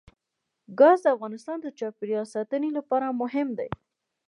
[0.79, 3.69] ګاز د افغانستان د چاپیریال ساتنې لپاره مهم دي.